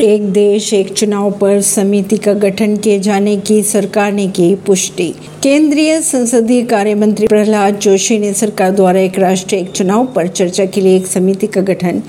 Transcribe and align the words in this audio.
एक 0.00 0.28
देश, 0.32 0.72
एक 0.74 0.92
चुनाव 0.92 1.30
पर 1.30 1.60
समिति 1.60 2.16
का 2.16 2.32
गठन 2.32 2.76
किए 2.76 2.98
जाने 2.98 3.36
की 3.36 3.62
सरकार 3.62 4.12
ने 4.12 4.26
की 4.28 4.54
पुष्टि। 4.56 5.06
केंद्रीय 5.42 6.00
संसदीय 6.00 6.62
कार्य 6.62 6.94
मंत्री 6.94 7.26
प्रहलाद 7.26 7.78
जोशी 7.78 8.18
ने 8.18 8.32
सरकार 8.32 8.70
द्वारा 8.70 9.00
एक 9.00 9.18
राष्ट्र 9.18 9.56
एक 9.56 9.70
चुनाव 9.70 10.06
पर 10.06 10.28
चर्चा 10.28 10.64
के 10.64 10.80
लिए 10.80 10.96
एक 10.96 11.06
समिति 11.06 11.46
का 11.46 11.60
गठन 11.60 12.02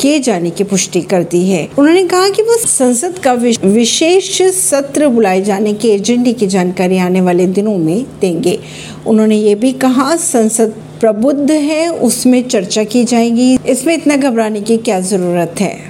किए 0.00 0.18
जाने 0.18 0.50
की 0.50 0.64
पुष्टि 0.64 1.00
कर 1.00 1.22
दी 1.22 1.44
है। 1.48 1.68
उन्होंने 1.78 2.04
कहा 2.04 2.28
कि 2.28 2.42
वो 2.42 2.56
संसद 2.56 3.18
का 3.18 3.32
विशेष 3.32 4.42
सत्र 4.42 5.08
बुलाए 5.08 5.42
जाने 5.42 5.72
के 5.72 5.88
एजेंडे 5.88 6.32
की 6.32 6.46
जानकारी 6.46 6.98
आने 6.98 7.20
वाले 7.20 7.46
दिनों 7.46 7.76
में 7.78 8.04
देंगे। 8.20 8.58
उन्होंने 9.06 9.36
ये 9.36 9.54
भी 9.54 9.72
कहा, 9.72 10.16
संसद 10.16 10.74
प्रबुद्ध 11.00 11.50
है, 11.50 11.88
उसमें 11.88 12.42
चर्चा 12.48 12.84
की 12.84 13.04
जाएगी। 13.04 13.58
इसमें 13.66 13.94
इतना 13.94 14.16
घबराने 14.16 14.60
की 14.60 14.76
क्या 14.76 15.00
ज़रूरत 15.00 15.54
है? 15.60 15.89